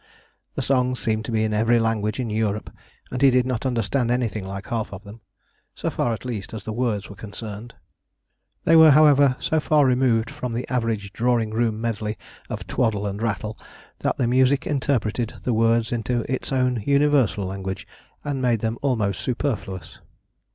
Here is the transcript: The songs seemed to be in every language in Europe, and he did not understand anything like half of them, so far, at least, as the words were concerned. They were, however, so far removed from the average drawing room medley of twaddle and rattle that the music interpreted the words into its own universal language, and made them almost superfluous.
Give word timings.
The 0.55 0.63
songs 0.63 0.99
seemed 0.99 1.25
to 1.25 1.31
be 1.31 1.43
in 1.43 1.53
every 1.53 1.77
language 1.77 2.19
in 2.19 2.31
Europe, 2.31 2.71
and 3.11 3.21
he 3.21 3.29
did 3.29 3.45
not 3.45 3.67
understand 3.67 4.09
anything 4.09 4.43
like 4.43 4.65
half 4.65 4.91
of 4.91 5.03
them, 5.03 5.21
so 5.75 5.91
far, 5.91 6.11
at 6.11 6.25
least, 6.25 6.55
as 6.55 6.65
the 6.65 6.73
words 6.73 7.07
were 7.07 7.15
concerned. 7.15 7.75
They 8.63 8.75
were, 8.75 8.89
however, 8.89 9.35
so 9.39 9.59
far 9.59 9.85
removed 9.85 10.31
from 10.31 10.53
the 10.55 10.67
average 10.69 11.13
drawing 11.13 11.51
room 11.51 11.79
medley 11.79 12.17
of 12.49 12.65
twaddle 12.65 13.05
and 13.05 13.21
rattle 13.21 13.59
that 13.99 14.17
the 14.17 14.25
music 14.25 14.65
interpreted 14.65 15.35
the 15.43 15.53
words 15.53 15.91
into 15.91 16.25
its 16.27 16.51
own 16.51 16.81
universal 16.83 17.45
language, 17.45 17.85
and 18.23 18.41
made 18.41 18.61
them 18.61 18.79
almost 18.81 19.19
superfluous. 19.21 19.99